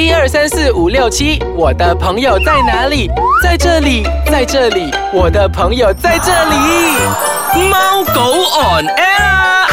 [0.00, 3.06] 一二三四五六七，我的朋友在哪里？
[3.42, 6.56] 在这里，在这里，我的朋友在这里。
[7.68, 9.66] 猫狗 on air 啊。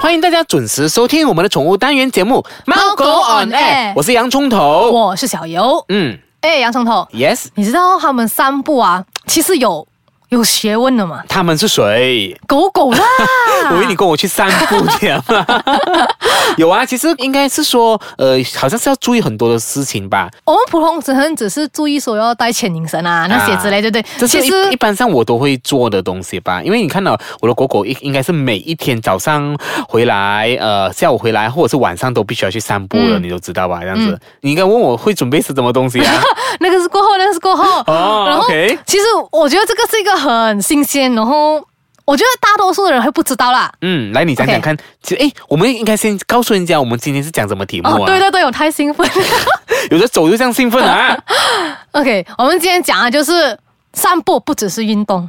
[0.00, 4.90] 欢迎大家准时收听我们的宠物单元节目《猫狗 on air》，我是洋葱头。
[4.90, 5.84] 我是小游。
[5.90, 9.86] 嗯哎，洋葱头，，yes，你知道他们散步啊，其实有
[10.34, 11.22] 有学问的嘛？
[11.28, 12.36] 他们是谁？
[12.46, 12.98] 狗狗啦，
[13.70, 15.22] 我以为你跟我去散步这样。
[16.56, 20.28] 有啊，其实应该是说，呃，好像是要注意很多的事情吧。
[20.44, 24.04] 我们普通只能只是注意说要带牵引绳啊那些之类，对不对？
[24.18, 29.56] 这是其实一一般上我都会做的东西吧，因为你看到我的狗狗应应该是每一天早上
[29.88, 33.80] 回来，呃，下午回来或者是晚上都必须要去散步的，嗯你都知道吧？
[33.80, 36.12] 这样子，你应该问我会准备是什么东西啊？
[36.60, 37.82] 那个是过后，那个是过后。
[37.86, 38.46] 哦然后
[38.86, 41.62] 其实我觉得这个是一个很新鲜，然后
[42.04, 43.72] 我觉得大多数的人会不知道啦。
[43.80, 44.76] 嗯，来你讲讲看。
[45.02, 47.98] 其实，哎，我们应该先告诉人家我们今天是讲什么题目啊？
[48.00, 49.12] 哦，对对对，我太兴奋了。
[49.90, 51.16] 有的走就这样兴奋啊！
[51.92, 53.58] OK，我们今天讲的就是
[53.92, 55.28] 散步不只是运动。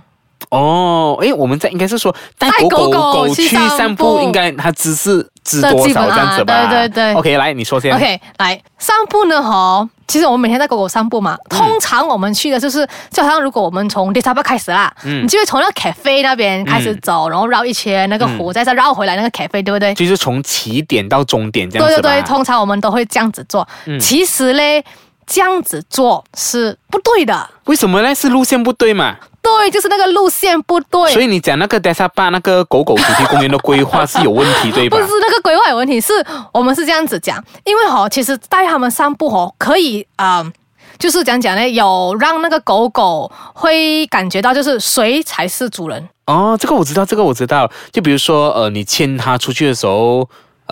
[0.50, 6.68] 哦，哎，我们在应该是说带带狗狗狗狗去去散散步，步应该它只是知这多少这样子吧？
[6.68, 7.94] 对对对 OK，来你说先。
[7.96, 11.36] OK，来散步呢，哈，其实我们每天带狗狗散步嘛。
[11.50, 19.94] 通常我们去的就是，就好像如果我们从 d e s a b 开始啦，你就会从那个 cafe 那边开始走，然后绕一圈那个湖，再再绕回来那个 cafe，对不对？
[19.96, 21.88] 就是从起点到终点这样？
[21.88, 23.68] 对对对，通常我们都会这样子做。
[24.00, 24.84] 其实嘞，
[25.26, 27.50] 这样子做是不对的。
[27.66, 28.14] 为什么呢？
[28.14, 29.16] 是路线不对嘛？
[29.42, 31.12] 对，就是那个路线不对。
[31.12, 35.04] 所以你讲那个 d e s a b a 那个狗狗主题公园的规划是有问题， 对吧不？
[35.04, 36.14] 是那个规划有问题，是
[36.52, 40.52] 我们是这样子讲，因为哈，其实带他们散步哦，可以啊、呃
[40.98, 46.08] 就是讲讲呢，有让那个狗狗会感觉到，就是谁才是主人。
[46.26, 47.70] 哦，这个我知道，这个我知道。
[47.92, 50.28] 就比如说，呃，你牵它出去的时候，呃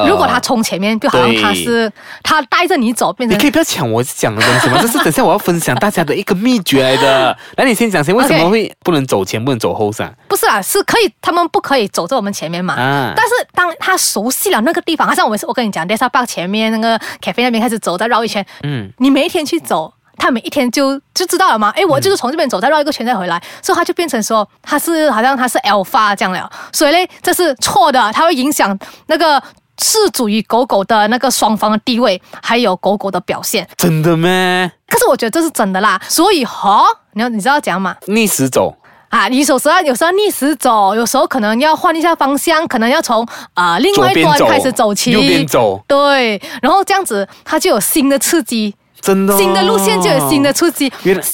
[0.07, 1.91] 如果他冲前面，就好像他是
[2.23, 4.79] 他带着你走，变成你可以不要抢我讲的东西吗？
[4.81, 7.37] 这是等下我要分享大家的一个秘诀来的。
[7.57, 10.11] 来，你先讲先，为什么会不能走前，不能走后噻？
[10.27, 12.73] 不是啊，是可以，他们不可以走在我们前面嘛。
[12.73, 21.69] 啊，但是当他熟悉了那个地方，好像我们是我跟你讲 d e s a b a 前面那个 cafe 那边开始走，再绕一圈，嗯，你每一天去走，他每一天就就知道了嘛。
[21.75, 26.49] 诶，我就是从这边走，再绕一个圈再回来，所以他就变成说他是好像他是 alpha 这样了。
[26.71, 29.41] 所以嘞，这是错的，它会影响那个
[29.77, 33.67] 事主于狗狗的那个双方的地位，还有狗狗的表现。
[33.77, 34.71] 真的咩？
[34.87, 37.95] 可是我觉得这是真的啦，所以哈，你要你知道讲嘛。
[38.05, 38.75] 逆时走，
[39.09, 49.37] 啊，你有时候有时候逆时走，有时候可能要换一下方向，可能要从啊、另外一端开始走起，右边走，对，然后这样子它就有新的刺激，真的、哦。
[49.37, 50.53] 新的路线就有新的。
[50.53, 50.91] 刺激，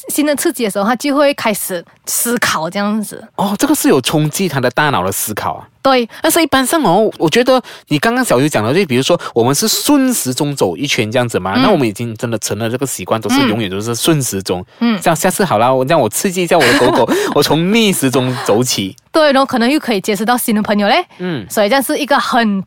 [0.07, 3.21] 新的刺激的时候，它就会开始思考这样子。
[3.35, 5.67] 哦，这个是有冲击他的大脑的思考啊。
[5.81, 14.65] 对，但是一般上哦，我觉得你刚刚小鱼讲的，就比如说我们是顺时钟走一圈这样子嘛，那我们已经真的成了这个习惯，都是永远都是顺时钟。
[14.79, 18.95] 嗯，这样下次好了，我让我刺激一下我的狗狗， 我从逆时钟走起。
[19.11, 21.05] 对，然后可能又可以结识到新的朋友嘞。
[21.19, 22.63] 嗯所以这样是一个很，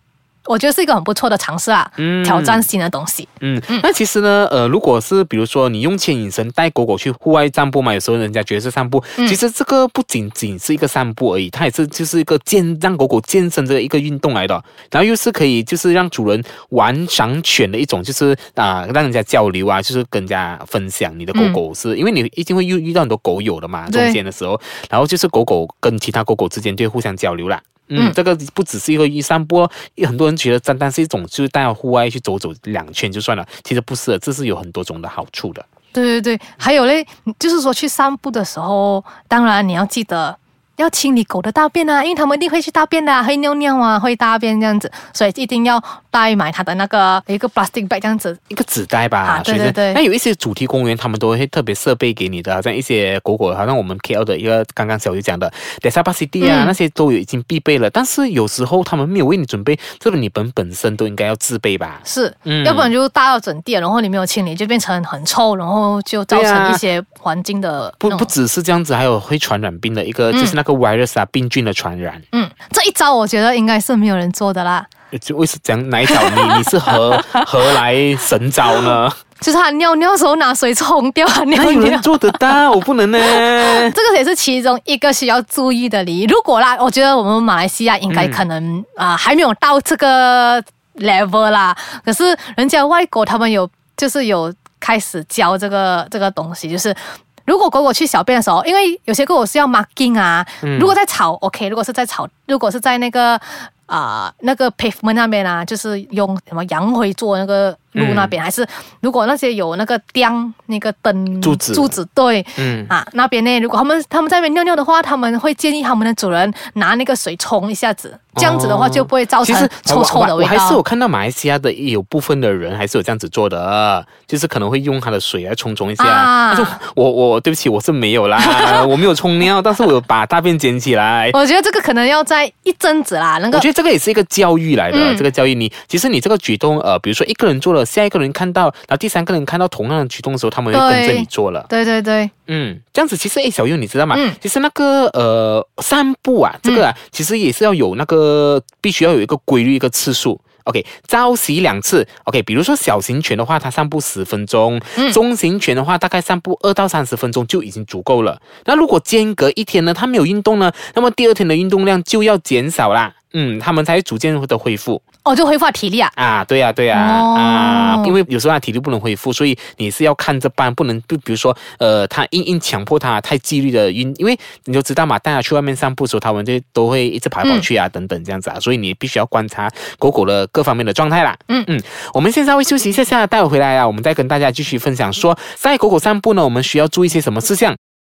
[0.46, 2.22] 我觉得是一个很不错的尝试啊，嗯。
[2.24, 3.28] 挑战新的东西。
[3.40, 14.54] 嗯，那其实呢，呃，如果是比如说你用牵引绳带狗狗去户外散步嘛，有时候人家觉得是散步，其实这个不仅仅是一个散步而已，它也是就是一个健让狗狗健身的一个运动来的，
[14.90, 27.60] 然后又是可以就是让主人玩赏犬的一种，就是啊、让人家交流啊，就是跟人家分享你的狗狗是，因为你一定会遇遇到很多狗友的嘛，中间的时候，然后就是狗狗跟其他狗狗之间就会互相交流啦。
[27.92, 29.70] 嗯，嗯这个不只是一个一散步哦，
[30.06, 35.64] 很多人觉得单单是一种就是带到户外去走走两圈就算了，其实不是的，这是有很多种的好处的。
[35.92, 37.06] 对对对，还有嘞，
[37.38, 40.34] 就是说去散步的时候，当然你要记得
[40.82, 48.36] 要清理狗的大便啊，因为它们一定会去大便的、啊，会尿尿啊，会大便这样子，所以一定要带买它的那个一个 plastic bag 这样子。
[48.48, 55.48] 一个纸袋吧，啊对对对那有一些主题公园，他们都会特别设备给你的，好像一些狗狗，好像我们 KL 的一个刚刚小鱼讲的
[55.80, 57.88] d e s a b a City 啊，嗯那些都有已经必备了。
[57.88, 62.00] 但是有时候他们没有为你准备，这个你本本身都应该要自备吧。
[62.04, 72.20] 是，嗯要不然就大到整地，然后你没有清理，就变成很臭，然后就造成一些环境的不不只是这样子，还有会传染病的一个，就是那个 virus 啊，病菌的传染。
[72.32, 74.86] 嗯，这一招我觉得应该是没有人做的啦。
[75.20, 79.10] 就为是讲哪一招你 你是何何来神招呢？
[79.40, 82.00] 就是他尿尿的时候拿水冲掉他尿尿哪有人。
[82.00, 82.70] 做得到？
[82.70, 83.18] 我不能呢。
[83.90, 86.24] 这个也是其中一个需要注意的礼仪。
[86.26, 90.62] 如果啦，我觉得我们马来西亚应该可能啊、还没有到这个
[90.96, 91.76] level 啦。
[92.04, 96.94] 可是人家外国他们有就是有开始教这个这个东西，就是。
[97.44, 100.46] 如果狗狗去小便的时候，因为有些狗狗是要 marking 啊，
[100.78, 103.40] 如果在草 OK，如果是在草，如果是在那个
[103.86, 108.66] 啊、那个 pavement 那边啊，就是用什么洋灰做那个路那边，还是
[109.00, 111.74] 如果那些有那个灯那个灯柱子。
[111.74, 112.86] 柱子对，嗯。
[112.88, 119.54] 啊那边呢，如果他们他们在那边尿尿的话，他们会建议他们的主人拿那个水冲一下子，这样子的话就不会造成
[119.84, 120.52] 臭臭的味道。
[120.52, 120.82] 我还是有。
[120.82, 126.04] 看到马来西亚的有部分的人还是有这样子做的，就是可能会用他的水来冲冲一下。
[126.04, 126.54] 啊。
[126.54, 128.38] 但是我我对不起，我是没有啦，
[128.84, 131.30] 我没有冲尿，但是我有把大便捡起来。
[131.32, 135.16] 我觉得这个可能要在一阵子啦，那个我觉得这个也是一个教育来的，嗯。
[135.16, 141.64] 这个教育你，其实你这个举动，呃，比如说一个人做了，下一个人看到，然后第三个人看到同样的举动的时候，他们会跟着对你做了。
[141.68, 144.14] 对对对，嗯，这样子其实诶，小优你知道吗？
[144.18, 150.40] 嗯其实那个呃散步啊，这个啊，其实也是要有那个必须要有一个规律一个次数。
[150.64, 152.06] OK，朝夕两次。
[152.22, 158.40] OK，比如说小型犬的话，它散步十分钟；嗯中型犬的话，大概散步二到三十分钟就已经足够了。
[158.64, 163.12] 那如果间隔一天呢，它没有运动呢，那么第二天的运动量就要减少啦。
[163.32, 166.10] 嗯，它们才会逐渐的恢复哦，就恢复体力啊。
[166.16, 181.36] 啊，对呀、对呀、哦啊，因为有时候他体力不能恢复，所以你是要看着办，不能就比如说呃，他硬硬强迫他太纪律的运，因为你就知道嘛，带他去外面散步的时候，他们就都会一直跑来跑去啊，等等这样子啊，所以你必须要观察狗狗的各方面的状态啦。
[181.48, 181.80] 嗯嗯，
[182.12, 187.74] 我们现在会休息一下下，待会回来啊，我们再跟大家继续分享说，在狗狗散步呢，我们需要注意些什么事项。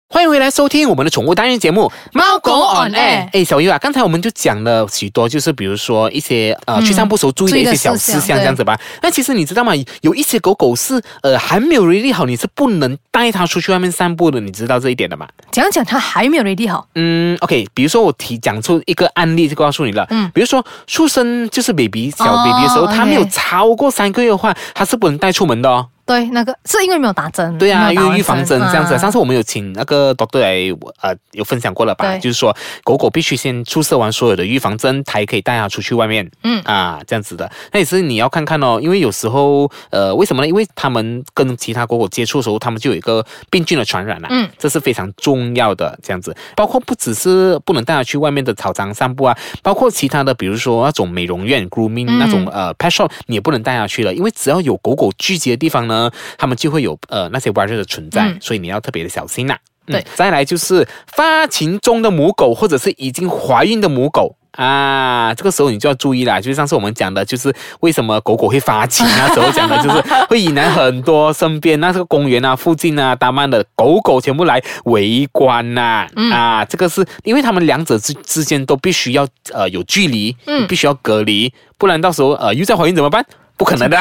[0.08, 8.80] 欢迎回来收听我们的宠物单元节目《猫狗 on air 哎，小优啊，刚才我们就讲了许多，就是比如说一些呃、去散步时候注意的一些小事项项这样子吧。
[9.02, 9.74] 那其实你知道吗？
[10.02, 15.28] 有一些狗狗是呃还没有 ready 好，你是不能带它出去外面散步的，你知道这一点的吗？
[15.52, 25.88] 讲讲它还没有 ready 好，嗯，OK，比如说我提讲出一个案例就告诉你了，嗯比如说出生就是 baby 小哦 baby 的时候，它没有超过三个月的话，它是不能带出门的哦。
[26.06, 28.94] 对，那个是因为没有打针，对啊，因为预防针这样子。
[28.94, 30.56] 啊上次我们有请那个 doctor 来，
[31.02, 32.18] 呃，有分享过了吧？
[32.18, 36.30] 就是说狗狗必须先注射完所有的预防针，才可以带它出去外面。
[36.44, 37.52] 嗯啊，这样子的。
[37.72, 40.48] 那也是你要看看哦，因为有时候，呃，为什么呢？
[40.48, 45.98] 因为他们跟其他狗狗接触的时候，他们就有一个病菌的传染啦、嗯这是非常重要的。
[46.02, 55.95] 这样子，包括不只是不能带它去外面的草场散步啊，包括其他的，比如说那种美容院 grooming、嗯那种呃 pet shop，你也不能带它去了，因为只要有狗狗聚集的地方呢，
[56.38, 59.56] 它们就会有呃那些 virus 的存在，嗯所以你要特别的小心啦。
[59.88, 64.36] 嗯对再来就是发情中的母狗或者是已经怀孕的母狗。
[64.56, 83.26] 啊，这个时候你就要注意啦，就是上次我们讲的，就是为什么狗狗会发情，那时候讲的就是会引来很多身边那这个公园啊、附近啊、大曼的狗狗全部来围观呐、嗯啊，这个是因为他们两者之之间都必须要呃有距离，嗯必须要隔离，不然到时候呃又在怀孕怎么办？
[83.58, 83.98] 不可能的，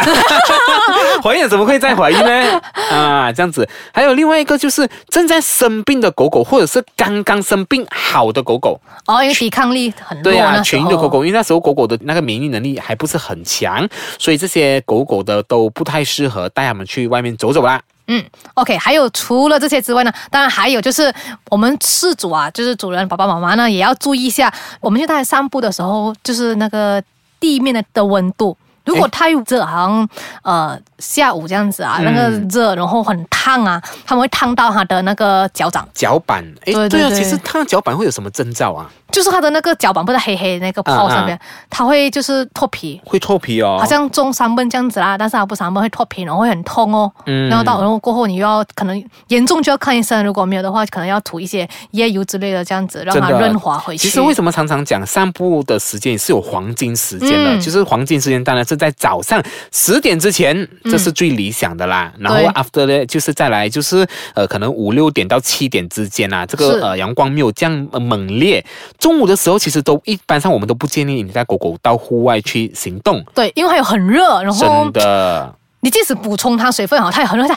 [1.23, 2.61] 怀孕怎么会再怀孕呢？
[2.91, 3.69] 啊，这样子。
[3.93, 17.81] 还有另外一个就是正在生病的狗狗，或者是刚刚生病好的狗狗，哦，因为抵抗力很弱，对啊，痊愈的狗狗，因为那时候狗狗的那个免疫能力还不是很强，所以这些狗狗的都不太适合带它们去外面走走啦。
[18.09, 18.23] 嗯
[18.55, 21.11] ，OK，还有除了这些之外呢，当然还有就是
[21.49, 27.01] 我们饲主啊，就是主人爸爸妈妈呢，也要注意一下，我们去带它散步的时候，就是那个
[27.39, 28.57] 地面的的温度。
[28.85, 30.09] 如果他有这行
[30.43, 32.05] 呃下午这样子啊，嗯。
[32.05, 38.91] 那个热，然后很烫啊，他们会烫到他的那个脚掌，脚板，哎，对对对啊，其实它的脚板会有什么征兆啊？
[39.13, 41.39] 就是他的那个脚板不是黑黑的那个泡上面，
[41.71, 47.09] 它会就是脱皮，会脱皮哦，好像中三分这样子啦，但是他不三分会脱皮，然后会很痛哦。
[47.27, 47.49] 嗯。
[47.49, 54.09] 然后到然后过后你又要可能严重就要看医生，如果没有的话，可能要涂一些椰油之类的这样子，让它润滑回去。
[54.09, 57.55] 其实为什么常常讲散步的时间是有黄金时间的？
[57.57, 57.61] 嗯。
[57.61, 60.57] 就是黄金时间当然是在早上十点之前，
[60.95, 62.13] 这是最理想的啦。
[62.19, 68.65] 然后 after 呢，就是再来就是呃可能五六点到七点之间啊，这个呃阳光没有这样呃猛烈。
[68.97, 75.53] 中午的时候其实都一般上我们都不建议你带狗狗到户外去行动，对，因为它有很热，然后真的。
[75.81, 77.55] 你即使补充它水分好，它也很热，它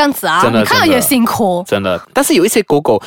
[0.00, 2.98] 这样子啊，真的你看到也辛苦，真的，但是有一些狗狗，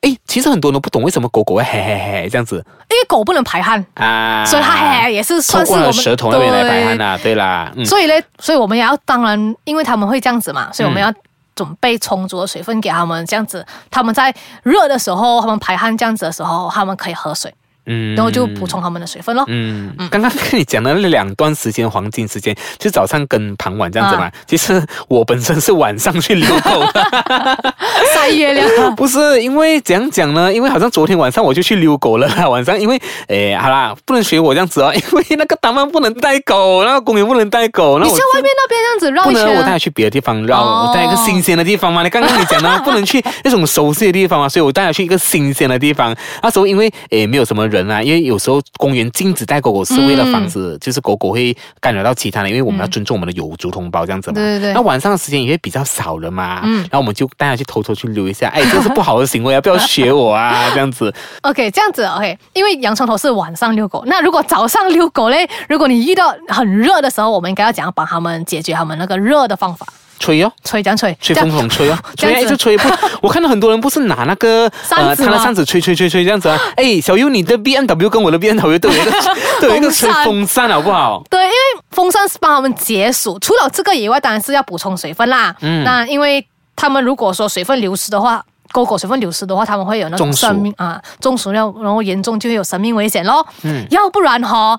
[0.00, 2.56] 哎，其实很多人都不懂为什么狗狗会嘿嘿嘿这样子。
[2.56, 11.12] 因为狗不能排汗，啊，所以它嘿嘿也是算是我们过舌头那边来排汗对呐、对啦，嗯，所以呢，所以我们也要当然，因为他们会这样子嘛，所以我们要
[11.54, 17.54] 准备充足的水分给他们，这样子他们在热的时候，他们排汗这样子的时候，他们可以喝水，
[17.90, 19.44] 嗯然后就补充他们的水分咯。
[19.48, 24.30] 嗯，刚刚跟你讲的那两段时间黄金时间，就早上跟傍晚这样子嘛。
[24.46, 27.74] 其实我本身是晚上去遛狗的，
[28.14, 30.52] 晒月亮，不是因为怎样讲呢？
[30.52, 32.48] 因为好像昨天晚上我就去遛狗了啦。
[32.48, 42.02] 晚上因为诶，好啦，不能学我这样子哦，因为那个大曼不能带狗，那个公园不能带狗，那我你在外面那边这样子绕不一圈，能我带它去别的地方绕，哦我带一个新鲜的地方嘛。
[42.02, 46.14] 你刚刚你讲的 不能去那种熟悉的地方嘛，所以我带它去一个新鲜的地方。
[46.42, 54.34] 那时候因为诶没有什么人人啊，因为有时候公园禁止带狗狗是为了防止，就是狗狗会干扰到其他人，因为我们要尊重我们的有族同胞这样子嘛。
[54.34, 61.12] 对对对那晚上的时间也会比较少人嘛，嗯，然后我们就带它去偷偷去溜一下，哎，这是 不好的行为啊，不要学我啊， 这样子。
[61.42, 69.86] OK，这样子 OK，因为洋葱头是晚上遛狗，那如果早上遛狗嘞，如果你遇到很热的时候，我们应该要怎样帮他们解决他们那个热的方法？
[70.20, 70.52] 吹哦。
[70.62, 72.88] 吹讲吹，吹风筒吹哦， 吹一直吹不。
[73.20, 76.56] 我看到很多人不是拿那个呃扇子吗他的扇子吹吹吹吹这样子啊。
[76.76, 79.12] 哎，小优，你的 B M W 跟我的 B N W 都有一个
[79.60, 81.24] 都有一个吹风扇风扇，好不好？
[81.28, 81.54] 对，因为
[81.90, 85.52] 风扇是帮他们解暑，除了这个以外，当然是要补充水分啦。
[85.60, 86.46] 嗯，那因为
[86.76, 88.44] 他们如果说水分流失的话。
[88.72, 93.46] 狗狗水分流失的话，他们会有那种生命啊中暑，然后然后严重就会有生命危险咯。
[93.62, 94.78] 嗯，要不然哈、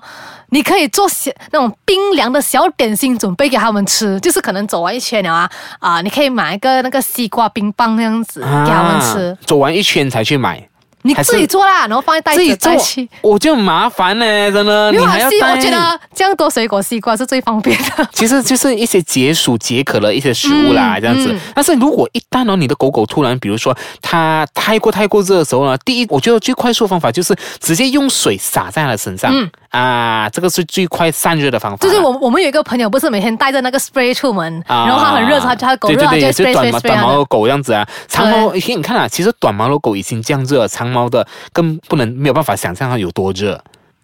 [0.50, 10.68] 你可以做小那种冰凉的小点心准备给他们吃，就是可能走完一圈了啊啊，你可以买一个那个西瓜冰棒那样子给他们吃，啊走完一圈才去买，
[11.02, 14.90] 你自己做啦，然后放在袋子自己做带去。，我就很麻烦呢，真的。
[14.92, 18.08] 没有关系，你还要带我觉得这样多水果西瓜是最方便的。
[18.12, 21.40] 其实就是一些解暑解渴的一些食物啦，嗯这样子嗯。
[21.54, 29.32] 但是如果一旦哦，你的狗狗突然，比如说它太过太过热的时候呢，第一，我觉得最快速的方法就是直接用水洒在它身上，
[29.72, 37.24] 啊，这个是最快散热的方法就是我我们有一个朋友，不是每天带着那个 spray 出门，啊然后他很热，他他狗热，他就对对对，也是 spray 短毛短毛。
[37.24, 43.60] 狗这样子啊，长毛，你看啊，其实短毛的狗已经这样热，长毛的更不能没有办法想象它有多热。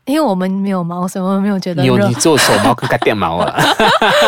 [0.06, 2.14] 因为我们没有毛，所以我们没有觉得热你有你。
[2.14, 3.54] 做手毛跟干电毛啊？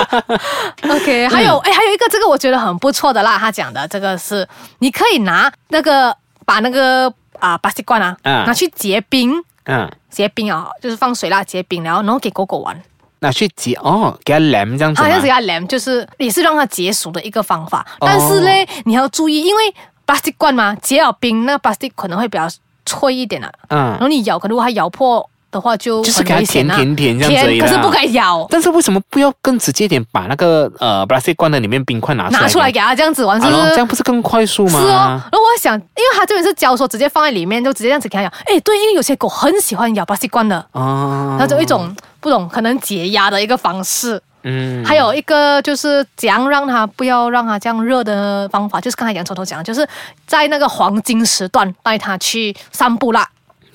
[0.84, 4.46] OK，还有哎，还有一个这个我觉得很不错的啦，他讲的这个是
[4.80, 9.32] 你可以拿那个把那个啊巴西罐啊嗯拿去结冰，
[9.64, 12.80] 嗯，结冰啊，就是放水啦，结冰，然后然后给狗狗玩。
[13.22, 17.86] 拿去结哦，给它凉这样子吗它像是要凉，就是也是让它解暑的一个方法。
[18.00, 18.50] 哦但是呢，
[18.86, 19.74] 你要注意，因为
[20.06, 22.48] plastic 罐嘛，结了冰，那 plastic 可能会比较
[22.86, 23.52] 脆一点啊。
[23.68, 24.00] 嗯然嗯。
[24.00, 28.46] 后你咬，可能如果它咬破的话就很就是给它舔舔舔这样子可是不该咬。
[28.50, 32.40] 但是为什么不要更直接一点，把那个呃 plastic 罐的里面冰块拿出来？
[32.40, 33.70] 拿出来给它这样子玩，是啊，不是？
[33.70, 34.80] 这样不是更快速吗？
[34.80, 38.32] 是哦，然后我想，因为它这边是教说直接放在里面，就直接这样子给它咬。
[38.46, 44.20] 哎，对，因为有些狗很喜欢咬 plastic 罐的，啊，那就一种不懂可能解压的一个方式。
[44.42, 49.86] 嗯，还有一个就是怎样让它不要让它这样热的方法，就是刚才杨抽头讲的，就是
[50.26, 53.28] 在那个黄金时段带它去散步啦。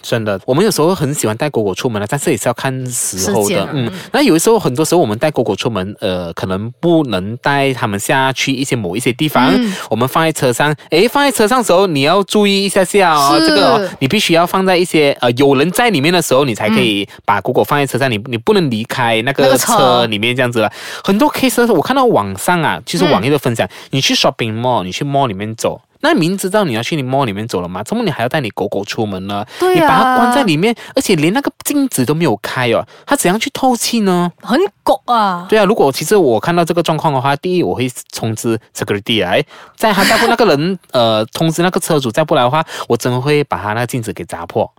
[0.08, 3.50] 真的，我们有时候很喜欢带狗狗出门的，但是也是要看时候。
[3.50, 10.76] 的嗯，那有的时候，很多时候我们带狗狗出门，呃，可能不能带它们下去一些某一些地方，嗯我们放在车上。
[10.92, 20.72] 诶，放在车上的时候，你要注意一下下哦，这个、哦、你必须要放在一些呃有人在里面的时候，你才可以把狗狗放在车上，你你不能离开那个车车里面这样子了。
[21.04, 25.82] 很多 case 我看到网上啊，就是网页的分享，你去 shopping mall，你去 mall 里面走。
[26.06, 29.46] 那明知道你要去你 mall 里面走了嘛，怎么你还要带你狗狗出门呢？
[29.60, 34.32] 对啊你把它关在里面，而且连那个镜子都没有开哦，它怎样去透气呢？
[34.42, 39.44] 很狗啊，对啊，如果其实我看到这个状况的话，第一我会通知 security 来，
[39.76, 44.72] 在他再不那个人呃通知那个车主再不来的话，我真的会把他那个镜子给砸破。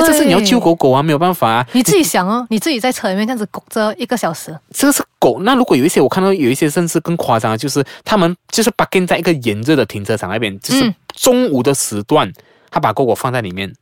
[0.00, 1.66] 诶这是你要救狗狗啊，没有办法啊。
[1.72, 12.32] 你自己想哦，你自己在车里面这样子拱着一个小时，这个是狗，那如果有一些我看到有一些甚至更夸张的，就是他们就是 a r 在一个炎热的停车场那边，就是嗯中午的时段，
[12.70, 13.72] 他把狗狗放在里面，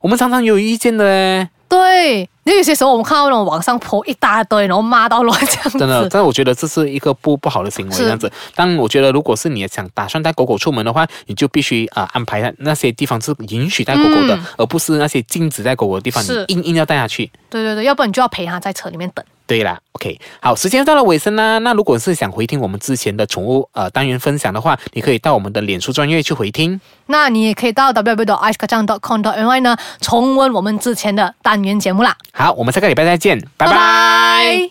[0.00, 1.48] 我们常常有意见的嘞。
[1.76, 8.30] 对，因为有些时候我们看到那种网上泼一大堆，然后骂到乱这样子，真的，但我觉得这是一个不不好的行为，这样子。
[8.54, 17.30] 但我觉得，如果是你想打算带狗狗出门的话，你就必须啊、呃安排那些地方是允许带狗狗的，嗯而不是那些禁止带狗狗的地方，你硬硬要带它去。
[17.50, 19.24] 对对对，要不然你就要陪它在车里面等。
[19.46, 21.58] 对啦，OK，好，时间到了尾声啦。
[21.58, 26.80] 那如果是想回听我们之前的宠物呃单元分享的话，你可以到我们的脸书专业去回听。
[27.06, 32.16] 那你也可以到 www.icekacang.com.my 呢重温我们之前的单元节目啦。
[32.32, 34.70] 好，我们下个礼拜再见，拜拜拜拜